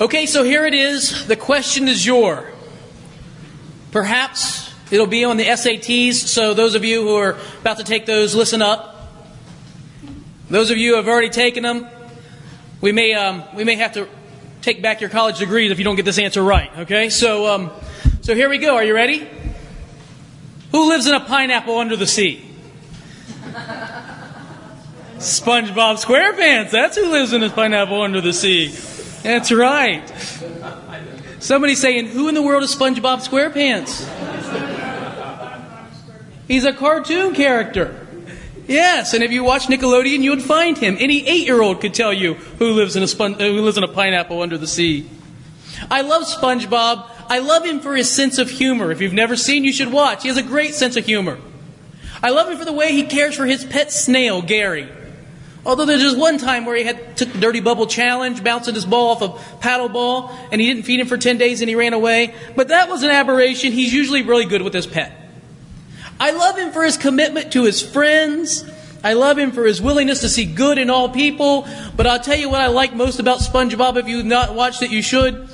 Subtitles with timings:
[0.00, 1.26] Okay, so here it is.
[1.26, 2.50] The question is your.
[3.92, 8.06] Perhaps it'll be on the SATs, so those of you who are about to take
[8.06, 9.12] those, listen up.
[10.48, 11.86] Those of you who have already taken them,
[12.80, 14.08] we may, um, we may have to
[14.62, 17.10] take back your college degrees if you don't get this answer right, okay?
[17.10, 17.70] So, um,
[18.22, 18.76] so here we go.
[18.76, 19.28] Are you ready?
[20.70, 22.42] Who lives in a pineapple under the sea?
[25.18, 26.70] SpongeBob SquarePants.
[26.70, 28.74] That's who lives in a pineapple under the sea.
[29.22, 30.02] That's right.
[31.38, 34.08] Somebody saying, Who in the world is SpongeBob SquarePants?
[36.46, 38.06] He's a cartoon character.
[38.66, 40.96] Yes, and if you watch Nickelodeon, you would find him.
[40.98, 43.88] Any eight-year-old could tell you who lives in a spon- uh, who lives in a
[43.88, 45.08] pineapple under the sea.
[45.90, 47.08] I love SpongeBob.
[47.28, 48.90] I love him for his sense of humor.
[48.90, 50.22] If you've never seen, you should watch.
[50.22, 51.38] He has a great sense of humor.
[52.22, 54.88] I love him for the way he cares for his pet snail, Gary.
[55.64, 58.86] Although there's just one time where he had took the dirty bubble challenge, bouncing his
[58.86, 61.74] ball off a paddle ball, and he didn't feed him for 10 days and he
[61.74, 62.34] ran away.
[62.56, 63.72] But that was an aberration.
[63.72, 65.12] He's usually really good with his pet.
[66.18, 68.64] I love him for his commitment to his friends.
[69.04, 71.66] I love him for his willingness to see good in all people.
[71.96, 73.96] But I'll tell you what I like most about SpongeBob.
[73.96, 75.48] If you've not watched it, you should.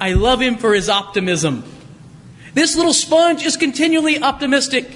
[0.00, 1.64] I love him for his optimism.
[2.54, 4.88] This little sponge is continually optimistic.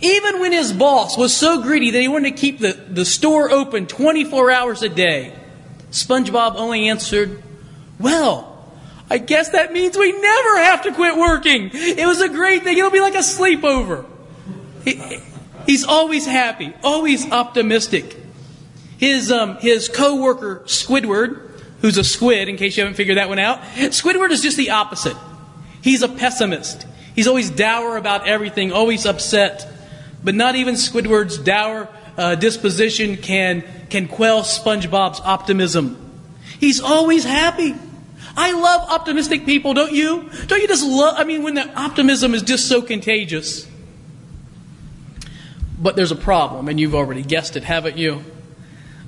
[0.00, 3.50] Even when his boss was so greedy that he wanted to keep the, the store
[3.50, 5.32] open 24 hours a day,
[5.90, 7.42] SpongeBob only answered,
[7.98, 8.52] Well,
[9.10, 11.70] I guess that means we never have to quit working.
[11.72, 12.78] It was a great thing.
[12.78, 14.06] It'll be like a sleepover.
[14.84, 15.20] He,
[15.66, 18.16] he's always happy, always optimistic.
[18.98, 21.50] His, um, his co-worker, Squidward,
[21.82, 24.70] who's a squid, in case you haven't figured that one out, Squidward is just the
[24.70, 25.16] opposite.
[25.82, 26.86] He's a pessimist.
[27.14, 29.68] He's always dour about everything, always upset.
[30.24, 35.98] But not even Squidward's dour uh, disposition can, can quell SpongeBob's optimism.
[36.60, 37.74] He's always happy.
[38.36, 40.30] I love optimistic people, don't you?
[40.46, 43.68] Don't you just love, I mean, when the optimism is just so contagious.
[45.78, 48.24] But there's a problem, and you've already guessed it, haven't you?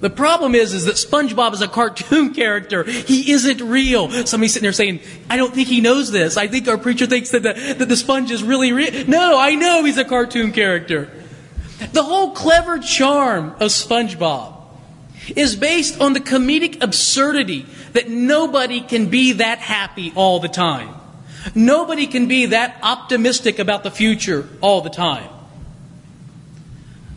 [0.04, 2.84] The problem is, is that SpongeBob is a cartoon character.
[2.84, 4.10] He isn't real.
[4.26, 5.00] Somebody's sitting there saying,
[5.30, 6.36] I don't think he knows this.
[6.36, 9.06] I think our preacher thinks that the, that the sponge is really real.
[9.06, 11.10] No, I know he's a cartoon character.
[11.94, 14.54] The whole clever charm of SpongeBob
[15.34, 17.64] is based on the comedic absurdity
[17.94, 20.94] that nobody can be that happy all the time.
[21.54, 25.30] Nobody can be that optimistic about the future all the time.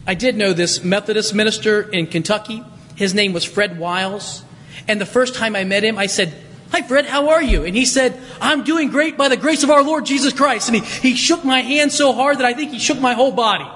[0.08, 2.64] I did know this Methodist minister in Kentucky.
[2.98, 4.44] His name was Fred Wiles.
[4.88, 6.34] And the first time I met him, I said,
[6.72, 7.64] Hi, Fred, how are you?
[7.64, 10.68] And he said, I'm doing great by the grace of our Lord Jesus Christ.
[10.68, 13.32] And he, he shook my hand so hard that I think he shook my whole
[13.32, 13.68] body.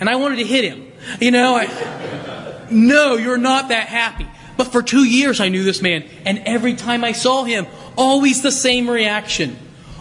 [0.00, 0.90] And I wanted to hit him.
[1.20, 4.26] You know, I, no, you're not that happy.
[4.56, 6.04] But for two years I knew this man.
[6.24, 9.58] And every time I saw him, always the same reaction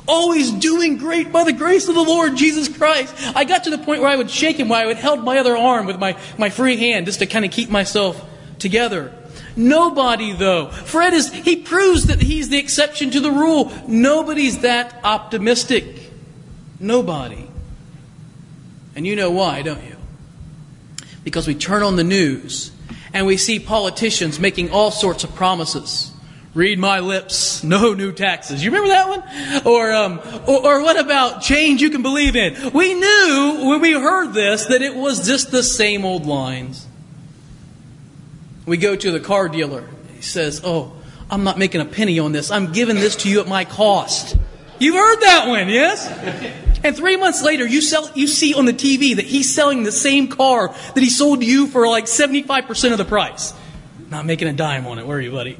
[0.07, 3.11] always doing great by the grace of the Lord Jesus Christ.
[3.35, 5.39] I got to the point where I would shake him while I would held my
[5.39, 8.23] other arm with my, my free hand just to kind of keep myself
[8.66, 9.14] together.
[9.56, 10.70] Nobody, though.
[10.70, 13.72] Fred is, he proves that he's the exception to the rule.
[13.88, 16.12] Nobody's that optimistic.
[16.80, 17.48] Nobody.
[18.96, 19.98] And you know why, don't you?
[21.24, 22.72] Because we turn on the news
[23.14, 26.12] and we see politicians making all sorts of promises
[26.56, 28.64] read my lips, no new taxes.
[28.64, 29.66] You remember that one?
[29.66, 32.72] Or, um, or, or, what about change you can believe in?
[32.72, 36.84] We knew when we heard this that it was just the same old lines.
[38.66, 39.88] We go to the car dealer.
[40.16, 40.94] He says, Oh,
[41.30, 42.52] I'm not making a penny on this.
[42.52, 44.38] I'm giving this to you at my cost.
[44.80, 46.08] You've heard that one, yes?
[46.84, 49.92] And three months later, you, sell, you see on the TV that he's selling the
[49.92, 53.53] same car that he sold to you for like 75% of the price.
[54.12, 55.58] Not making a dime on it, Where are you, buddy?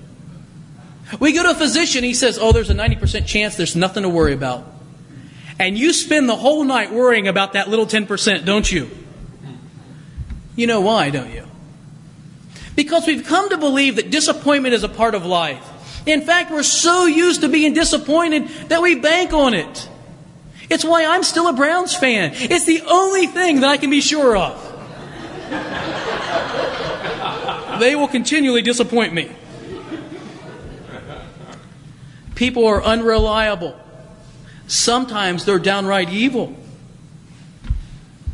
[1.20, 4.10] We go to a physician, he says, Oh, there's a 90% chance there's nothing to
[4.10, 4.66] worry about.
[5.58, 8.90] And you spend the whole night worrying about that little 10%, don't you?
[10.56, 11.46] You know why, don't you?
[12.76, 15.72] Because we've come to believe that disappointment is a part of life.
[16.06, 19.90] In fact, we're so used to being disappointed that we bank on it.
[20.70, 22.32] It's why I'm still a Browns fan.
[22.34, 24.72] It's the only thing that I can be sure of.
[27.80, 29.32] they will continually disappoint me.
[32.36, 33.80] People are unreliable.
[34.68, 36.56] Sometimes they're downright evil.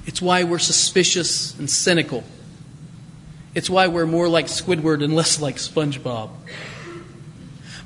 [0.06, 2.24] It's why we're suspicious and cynical.
[3.54, 6.30] It's why we're more like Squidward and less like SpongeBob.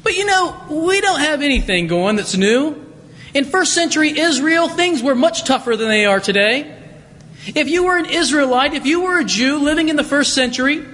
[0.04, 2.86] But you know, we don't have anything going that's new.
[3.34, 6.72] In first century Israel, things were much tougher than they are today.
[7.48, 10.86] If you were an Israelite, if you were a Jew living in the first century,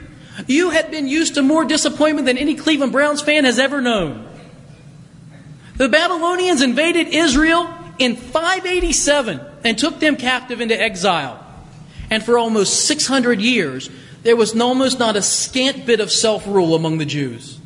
[0.47, 4.27] you had been used to more disappointment than any Cleveland Browns fan has ever known.
[5.77, 11.45] The Babylonians invaded Israel in 587 and took them captive into exile.
[12.09, 13.89] And for almost 600 years,
[14.23, 17.59] there was almost not a scant bit of self rule among the Jews.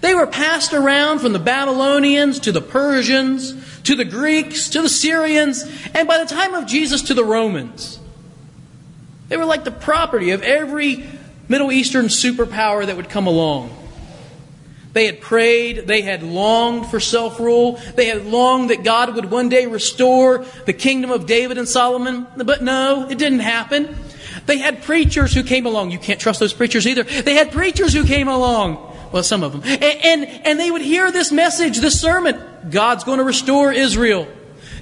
[0.00, 3.54] They were passed around from the Babylonians to the Persians
[3.84, 5.64] to the Greeks to the Syrians
[5.94, 7.98] and by the time of Jesus to the Romans.
[9.28, 11.04] They were like the property of every
[11.48, 13.74] Middle Eastern superpower that would come along.
[14.92, 19.30] They had prayed, they had longed for self rule, they had longed that God would
[19.30, 23.96] one day restore the kingdom of David and Solomon, but no, it didn't happen.
[24.48, 25.90] They had preachers who came along.
[25.90, 27.02] You can't trust those preachers either.
[27.02, 28.78] They had preachers who came along.
[29.12, 29.60] Well, some of them.
[29.62, 32.40] And, and, and they would hear this message, this sermon.
[32.70, 34.26] God's going to restore Israel.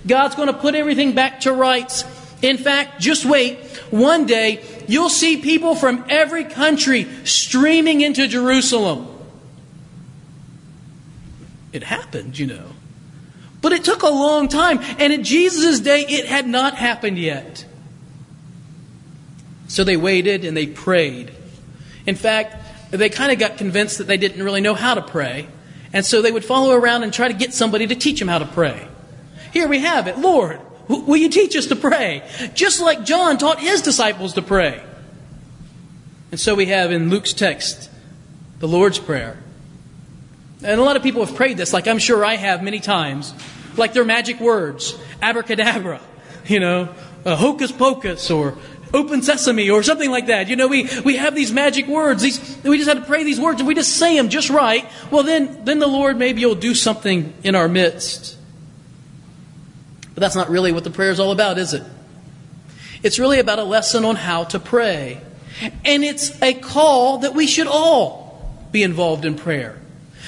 [0.07, 2.05] God's going to put everything back to rights.
[2.43, 3.59] In fact, just wait.
[3.91, 9.09] One day, you'll see people from every country streaming into Jerusalem.
[11.73, 12.69] It happened, you know.
[13.63, 14.79] But it took a long time.
[15.01, 17.66] And in Jesus' day, it had not happened yet.
[19.69, 21.33] So they waited and they prayed.
[22.07, 22.57] In fact,
[22.91, 25.49] they kind of got convinced that they didn't really know how to pray.
[25.93, 28.39] And so they would follow around and try to get somebody to teach them how
[28.39, 28.89] to pray.
[29.53, 30.19] Here we have it.
[30.19, 32.23] Lord, will you teach us to pray?
[32.55, 34.83] Just like John taught his disciples to pray.
[36.31, 37.91] And so we have in Luke's text
[38.59, 39.39] the Lord's Prayer.
[40.63, 43.33] And a lot of people have prayed this, like I'm sure I have many times,
[43.77, 46.01] like they're magic words abracadabra,
[46.47, 46.89] you know,
[47.25, 48.57] uh, hocus pocus, or
[48.95, 50.49] open sesame, or something like that.
[50.49, 52.23] You know, we, we have these magic words.
[52.23, 54.87] These, we just have to pray these words, and we just say them just right.
[55.11, 58.37] Well, then, then the Lord maybe will do something in our midst.
[60.15, 61.83] But that's not really what the prayer is all about, is it?
[63.03, 65.21] It's really about a lesson on how to pray.
[65.85, 69.79] And it's a call that we should all be involved in prayer.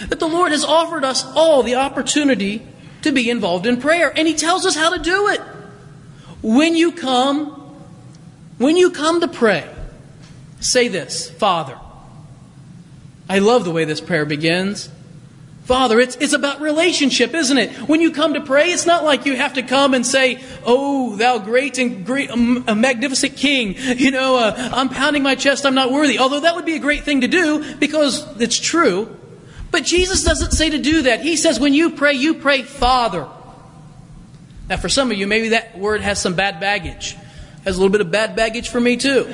[0.09, 2.63] That the Lord has offered us all the opportunity
[3.03, 4.13] to be involved in prayer.
[4.15, 5.41] And He tells us how to do it.
[6.43, 7.58] When you come,
[8.59, 9.69] when you come to pray,
[10.61, 11.79] say this Father.
[13.29, 14.89] I love the way this prayer begins.
[15.65, 17.71] Father, it's, it's about relationship, isn't it?
[17.87, 21.15] When you come to pray, it's not like you have to come and say, Oh,
[21.17, 23.75] thou great and great, um, magnificent king.
[23.99, 26.19] You know, uh, I'm pounding my chest, I'm not worthy.
[26.19, 29.15] Although that would be a great thing to do because it's true.
[29.71, 31.21] But Jesus doesn't say to do that.
[31.21, 33.29] He says, when you pray, you pray, Father.
[34.71, 37.15] Now, for some of you, maybe that word has some bad baggage.
[37.69, 39.31] Has a little bit of bad baggage for me, too.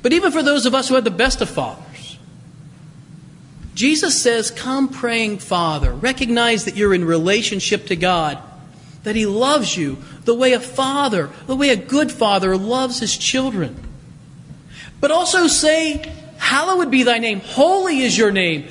[0.00, 2.16] But even for those of us who have the best of fathers,
[3.74, 5.92] Jesus says, Come praying, Father.
[5.92, 8.38] Recognize that you're in relationship to God,
[9.02, 13.14] that He loves you the way a father, the way a good father loves his
[13.18, 13.76] children.
[14.98, 17.40] But also say, Hallowed be thy name.
[17.40, 18.66] Holy is your name.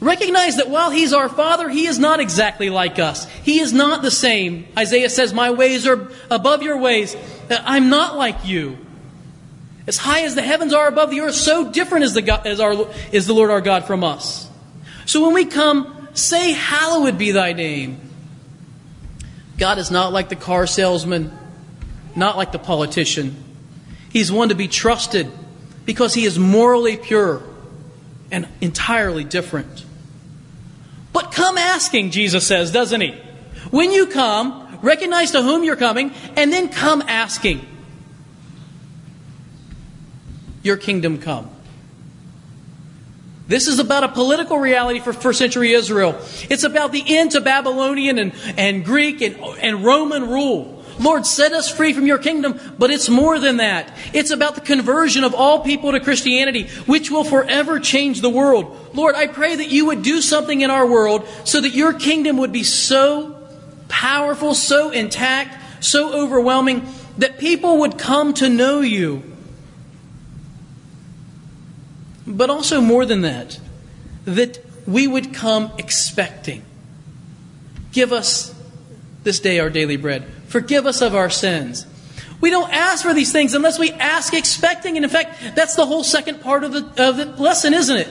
[0.00, 3.28] Recognize that while He's our Father, He is not exactly like us.
[3.28, 4.66] He is not the same.
[4.76, 7.14] Isaiah says, My ways are above your ways.
[7.50, 8.78] Uh, I'm not like you.
[9.86, 12.58] As high as the heavens are above the earth, so different is the, God, as
[12.58, 14.50] our, is the Lord our God from us.
[15.06, 18.00] So when we come, say, Hallowed be thy name.
[19.56, 21.30] God is not like the car salesman,
[22.16, 23.36] not like the politician.
[24.10, 25.30] He's one to be trusted
[25.84, 27.42] because he is morally pure
[28.34, 29.84] and entirely different.
[31.12, 33.12] But come asking, Jesus says, doesn't he?
[33.70, 37.64] When you come, recognize to whom you're coming, and then come asking.
[40.64, 41.48] Your kingdom come.
[43.46, 46.18] This is about a political reality for first century Israel.
[46.50, 50.83] It's about the end to Babylonian and, and Greek and, and Roman rule.
[50.98, 53.92] Lord, set us free from your kingdom, but it's more than that.
[54.12, 58.90] It's about the conversion of all people to Christianity, which will forever change the world.
[58.94, 62.36] Lord, I pray that you would do something in our world so that your kingdom
[62.38, 63.48] would be so
[63.88, 66.86] powerful, so intact, so overwhelming
[67.18, 69.22] that people would come to know you.
[72.26, 73.58] But also more than that,
[74.24, 76.64] that we would come expecting.
[77.92, 78.53] Give us
[79.24, 80.24] this day our daily bread.
[80.46, 81.86] Forgive us of our sins.
[82.40, 84.96] We don't ask for these things unless we ask expecting.
[84.96, 88.08] And in fact, that's the whole second part of the, of the lesson, isn't it?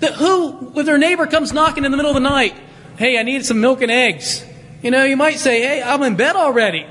[0.00, 2.54] That who, if their neighbor comes knocking in the middle of the night,
[2.98, 4.44] hey, I need some milk and eggs.
[4.82, 6.86] You know, you might say, hey, I'm in bed already.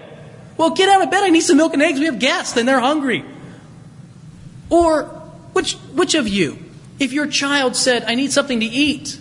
[0.58, 1.24] Well, get out of bed.
[1.24, 2.00] I need some milk and eggs.
[2.00, 3.24] We have guests and they're hungry.
[4.70, 5.04] Or,
[5.54, 6.58] which, which of you,
[7.00, 9.20] if your child said, I need something to eat,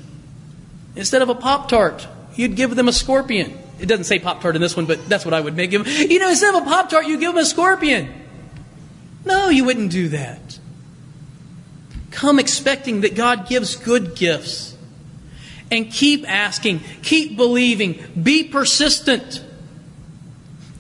[0.97, 3.57] instead of a Pop Tart, you'd give them a scorpion?
[3.79, 5.85] It doesn't say Pop Tart in this one, but that's what I would make him.
[5.87, 8.13] You know, instead of a Pop Tart, you give him a scorpion.
[9.25, 10.59] No, you wouldn't do that.
[12.11, 14.77] Come expecting that God gives good gifts.
[15.71, 19.45] And keep asking, keep believing, be persistent.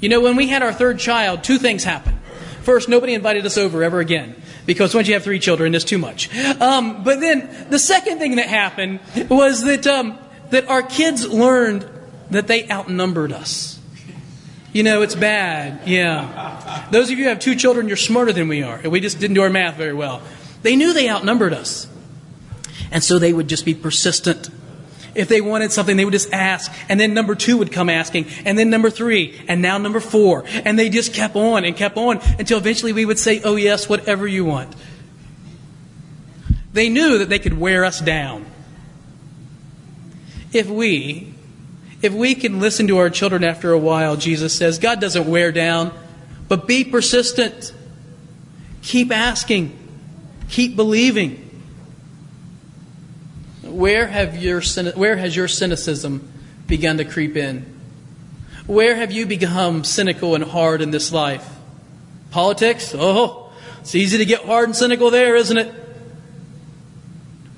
[0.01, 2.19] You know, when we had our third child, two things happened.
[2.63, 5.99] First, nobody invited us over ever again because once you have three children, it's too
[5.99, 6.35] much.
[6.61, 10.19] Um, but then the second thing that happened was that um,
[10.51, 11.89] that our kids learned
[12.31, 13.79] that they outnumbered us.
[14.73, 15.89] You know, it's bad.
[15.89, 16.89] Yeah.
[16.91, 18.77] Those of you who have two children, you're smarter than we are.
[18.77, 20.21] And we just didn't do our math very well.
[20.63, 21.89] They knew they outnumbered us.
[22.91, 24.51] And so they would just be persistent.
[25.15, 26.71] If they wanted something, they would just ask.
[26.89, 28.27] And then number two would come asking.
[28.45, 29.41] And then number three.
[29.49, 30.45] And now number four.
[30.47, 33.89] And they just kept on and kept on until eventually we would say, oh, yes,
[33.89, 34.75] whatever you want.
[36.73, 38.47] They knew that they could wear us down.
[40.53, 41.35] If we,
[42.01, 45.51] if we can listen to our children after a while, Jesus says, God doesn't wear
[45.51, 45.93] down,
[46.47, 47.73] but be persistent.
[48.83, 49.77] Keep asking.
[50.49, 51.45] Keep believing.
[53.63, 54.63] Where, have your,
[54.95, 56.31] where has your cynicism
[56.67, 57.67] begun to creep in?
[58.67, 61.49] Where have you become cynical and hard in this life?
[62.31, 62.95] Politics?
[62.97, 63.51] Oh,
[63.81, 65.75] it's easy to get hard and cynical there, isn't it?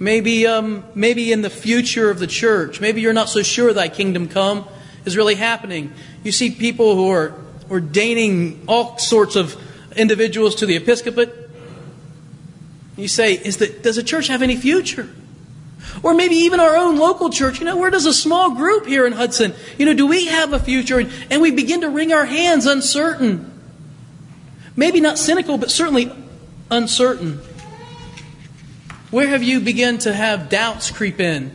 [0.01, 2.81] Maybe, um, maybe in the future of the church.
[2.81, 4.67] Maybe you're not so sure thy kingdom come
[5.05, 5.93] is really happening.
[6.25, 7.35] You see people who are
[7.71, 9.57] ordaining all sorts of
[9.95, 11.29] individuals to the episcopate.
[12.97, 15.07] You say, is the, does the church have any future?
[16.03, 17.59] Or maybe even our own local church.
[17.59, 20.55] You know, where does a small group here in Hudson, you know, do we have
[20.55, 21.07] a future?
[21.31, 23.53] And we begin to wring our hands uncertain.
[24.77, 26.11] Maybe not cynical, but certainly
[26.71, 27.41] uncertain.
[29.11, 31.51] Where have you begun to have doubts creep in?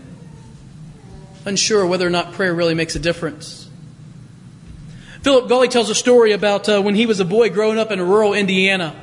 [1.45, 3.69] Unsure whether or not prayer really makes a difference.
[5.21, 8.01] Philip Gulley tells a story about uh, when he was a boy growing up in
[8.01, 8.93] rural Indiana.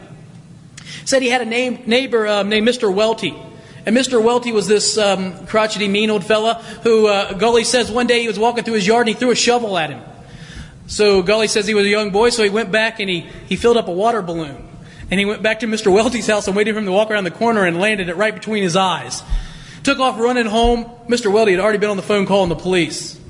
[1.06, 2.94] Said he had a name, neighbor uh, named Mr.
[2.94, 3.34] Welty.
[3.86, 4.22] And Mr.
[4.22, 8.28] Welty was this um, crotchety, mean old fella who uh, Gulley says one day he
[8.28, 10.02] was walking through his yard and he threw a shovel at him.
[10.88, 13.56] So Gulley says he was a young boy, so he went back and he, he
[13.56, 14.68] filled up a water balloon.
[15.12, 15.92] And he went back to Mr.
[15.92, 18.32] Welty's house and waited for him to walk around the corner and landed it right
[18.32, 19.22] between his eyes.
[19.82, 20.86] Took off running home.
[21.06, 21.30] Mr.
[21.30, 23.20] Welty had already been on the phone calling the police.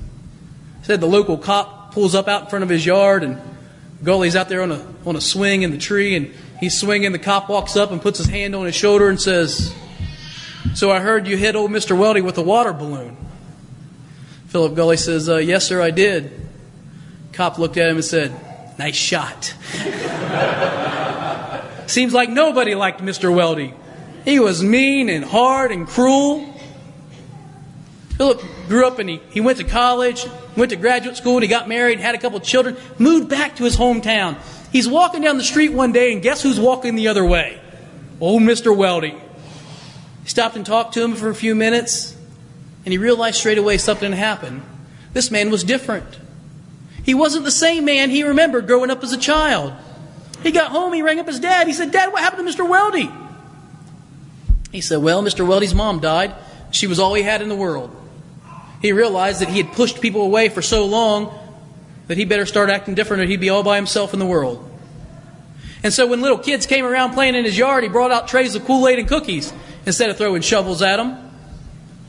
[0.83, 3.37] Said the local cop pulls up out in front of his yard and
[4.01, 7.11] Gulley's out there on a, on a swing in the tree and he's swinging.
[7.11, 9.75] The cop walks up and puts his hand on his shoulder and says,
[10.75, 11.97] so I heard you hit old Mr.
[11.97, 13.17] Welty with a water balloon.
[14.47, 16.47] Philip Gulley says, uh, Yes, sir, I did.
[17.33, 18.33] Cop looked at him and said,
[18.79, 19.53] Nice shot.
[21.93, 23.31] Seems like nobody liked Mr.
[23.31, 23.71] Weldy.
[24.25, 26.51] He was mean and hard and cruel.
[28.17, 30.25] Philip grew up and he, he went to college,
[30.57, 33.63] went to graduate school, and he got married, had a couple children, moved back to
[33.63, 34.39] his hometown.
[34.71, 37.61] He's walking down the street one day, and guess who's walking the other way?
[38.19, 38.75] Old Mr.
[38.75, 39.11] Weldy.
[40.23, 42.17] He stopped and talked to him for a few minutes,
[42.85, 44.63] and he realized straight away something happened.
[45.13, 46.17] This man was different.
[47.03, 49.73] He wasn't the same man he remembered growing up as a child.
[50.43, 51.67] He got home, he rang up his dad.
[51.67, 52.67] He said, Dad, what happened to Mr.
[52.69, 53.11] Weldy?
[54.71, 55.47] He said, Well, Mr.
[55.47, 56.35] Weldy's mom died.
[56.71, 57.95] She was all he had in the world.
[58.81, 61.33] He realized that he had pushed people away for so long
[62.07, 64.69] that he better start acting different or he'd be all by himself in the world.
[65.83, 68.55] And so when little kids came around playing in his yard, he brought out trays
[68.55, 69.53] of Kool Aid and cookies
[69.85, 71.31] instead of throwing shovels at them.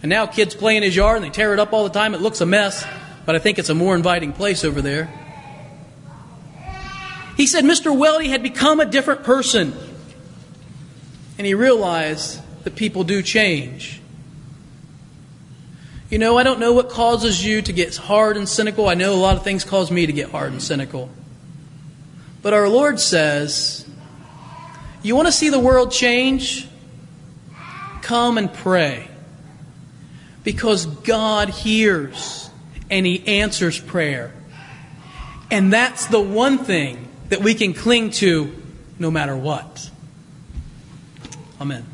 [0.03, 2.15] And now kids play in his yard and they tear it up all the time.
[2.15, 2.85] It looks a mess,
[3.25, 5.13] but I think it's a more inviting place over there.
[7.37, 7.97] He said Mr.
[7.97, 9.75] Welty had become a different person.
[11.37, 14.01] And he realized that people do change.
[16.11, 18.89] You know, I don't know what causes you to get hard and cynical.
[18.89, 21.11] I know a lot of things cause me to get hard and cynical.
[22.43, 23.89] But our Lord says,
[25.03, 26.69] You want to see the world change?
[28.05, 29.09] come and pray.
[30.45, 32.51] Because God hears
[32.91, 34.33] and He answers prayer.
[35.51, 38.55] And that's the one thing that we can cling to
[38.99, 39.91] no matter what.
[41.61, 41.85] Amen.